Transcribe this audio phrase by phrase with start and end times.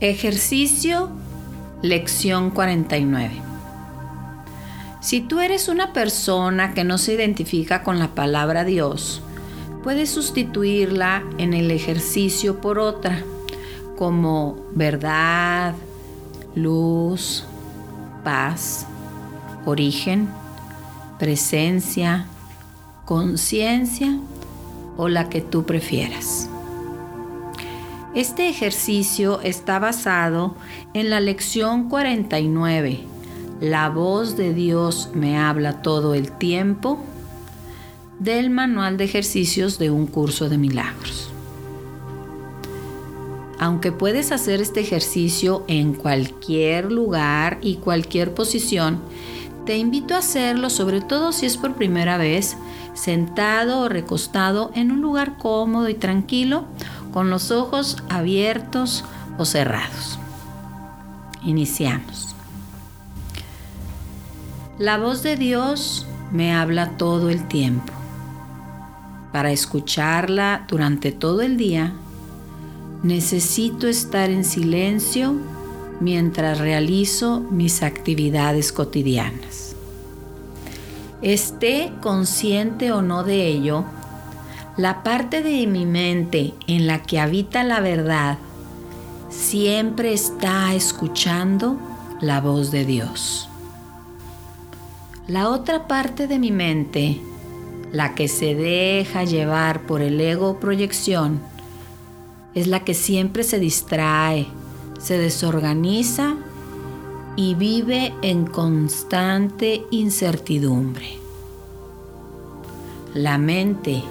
[0.00, 1.08] Ejercicio
[1.80, 3.30] Lección 49.
[5.00, 9.22] Si tú eres una persona que no se identifica con la palabra Dios,
[9.82, 13.22] puedes sustituirla en el ejercicio por otra,
[13.96, 15.74] como verdad,
[16.54, 17.44] luz,
[18.22, 18.86] paz,
[19.64, 20.28] origen,
[21.18, 22.26] presencia,
[23.06, 24.18] conciencia
[24.98, 26.50] o la que tú prefieras.
[28.16, 30.54] Este ejercicio está basado
[30.94, 33.00] en la lección 49.
[33.60, 36.98] La voz de Dios me habla todo el tiempo
[38.18, 41.30] del manual de ejercicios de un curso de milagros.
[43.58, 48.98] Aunque puedes hacer este ejercicio en cualquier lugar y cualquier posición,
[49.66, 52.56] te invito a hacerlo sobre todo si es por primera vez,
[52.94, 56.64] sentado o recostado en un lugar cómodo y tranquilo
[57.16, 59.02] con los ojos abiertos
[59.38, 60.18] o cerrados.
[61.42, 62.34] Iniciamos.
[64.78, 67.90] La voz de Dios me habla todo el tiempo.
[69.32, 71.94] Para escucharla durante todo el día,
[73.02, 75.36] necesito estar en silencio
[76.00, 79.74] mientras realizo mis actividades cotidianas.
[81.22, 83.86] Esté consciente o no de ello,
[84.76, 88.36] la parte de mi mente en la que habita la verdad
[89.30, 91.78] siempre está escuchando
[92.20, 93.48] la voz de Dios.
[95.28, 97.20] La otra parte de mi mente,
[97.90, 101.40] la que se deja llevar por el ego proyección,
[102.54, 104.46] es la que siempre se distrae,
[104.98, 106.36] se desorganiza
[107.34, 111.18] y vive en constante incertidumbre.
[113.14, 114.02] La mente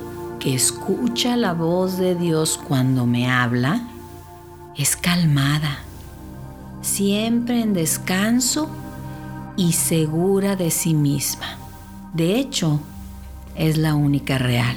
[0.54, 3.82] escucha la voz de Dios cuando me habla
[4.78, 5.80] es calmada,
[6.82, 8.70] siempre en descanso
[9.58, 11.58] y segura de sí misma.
[12.14, 12.80] De hecho,
[13.56, 14.76] es la única real.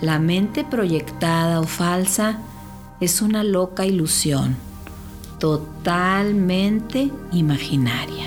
[0.00, 2.38] La mente proyectada o falsa
[3.00, 4.56] es una loca ilusión,
[5.38, 8.26] totalmente imaginaria.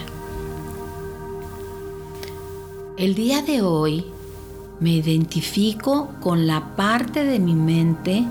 [2.97, 4.05] El día de hoy
[4.79, 8.25] me identifico con la parte de mi mente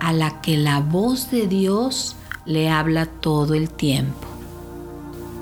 [0.00, 4.26] a la que la voz de Dios le habla todo el tiempo,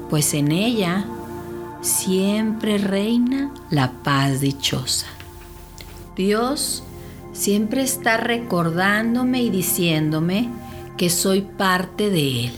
[0.08, 1.04] pues en ella
[1.80, 5.06] siempre reina la paz dichosa.
[6.16, 6.84] Dios
[7.32, 10.48] siempre está recordándome y diciéndome
[10.96, 12.52] que soy parte de Él.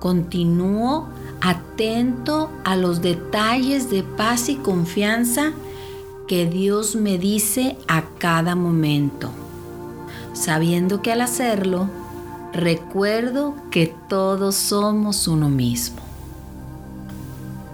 [0.00, 1.08] Continúo
[1.40, 5.52] atento a los detalles de paz y confianza
[6.30, 9.32] que Dios me dice a cada momento,
[10.32, 11.90] sabiendo que al hacerlo,
[12.52, 15.98] recuerdo que todos somos uno mismo.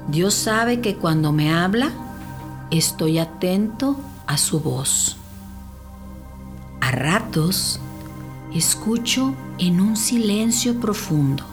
[0.08, 1.90] Dios sabe que cuando me habla,
[2.70, 5.18] estoy atento a su voz.
[6.80, 7.78] A ratos,
[8.54, 11.44] escucho en un silencio profundo,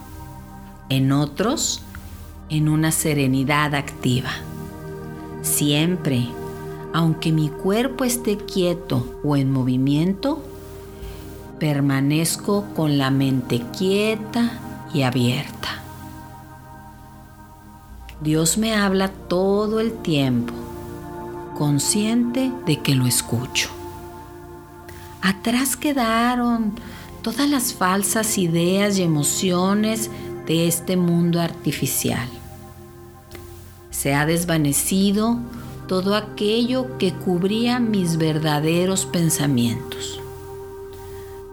[0.88, 1.82] en otros,
[2.48, 4.30] en una serenidad activa.
[5.42, 6.30] Siempre
[6.94, 10.40] aunque mi cuerpo esté quieto o en movimiento,
[11.58, 14.60] permanezco con la mente quieta
[14.94, 15.82] y abierta.
[18.20, 20.54] Dios me habla todo el tiempo,
[21.58, 23.70] consciente de que lo escucho.
[25.20, 26.74] Atrás quedaron
[27.22, 30.12] todas las falsas ideas y emociones
[30.46, 32.28] de este mundo artificial.
[33.90, 35.40] Se ha desvanecido
[35.86, 40.20] todo aquello que cubría mis verdaderos pensamientos,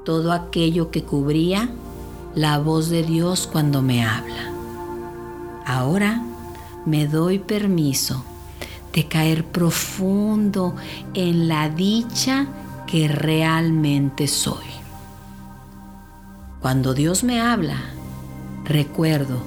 [0.05, 1.69] todo aquello que cubría
[2.33, 4.51] la voz de Dios cuando me habla.
[5.65, 6.23] Ahora
[6.85, 8.23] me doy permiso
[8.93, 10.75] de caer profundo
[11.13, 12.47] en la dicha
[12.87, 14.65] que realmente soy.
[16.61, 17.77] Cuando Dios me habla,
[18.65, 19.39] recuerdo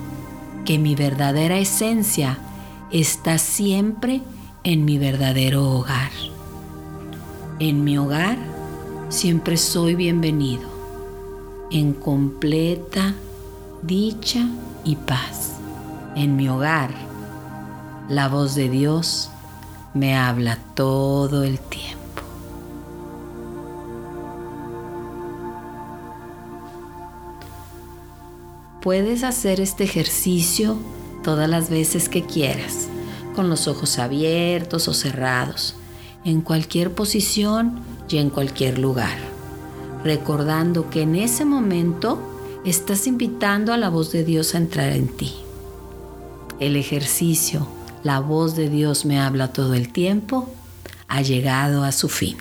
[0.64, 2.38] que mi verdadera esencia
[2.90, 4.22] está siempre
[4.64, 6.10] en mi verdadero hogar.
[7.58, 8.38] En mi hogar
[9.10, 10.68] siempre soy bienvenido,
[11.70, 13.14] en completa
[13.82, 14.48] dicha
[14.82, 15.52] y paz.
[16.16, 16.90] En mi hogar,
[18.08, 19.30] la voz de Dios
[19.92, 22.00] me habla todo el tiempo.
[28.80, 30.78] Puedes hacer este ejercicio
[31.22, 32.88] todas las veces que quieras
[33.34, 35.74] con los ojos abiertos o cerrados,
[36.24, 39.18] en cualquier posición y en cualquier lugar.
[40.02, 42.18] recordando que en ese momento
[42.66, 45.32] estás invitando a la voz de Dios a entrar en ti.
[46.60, 47.66] El ejercicio,
[48.02, 50.52] la voz de Dios me habla todo el tiempo,
[51.08, 52.36] ha llegado a su fin.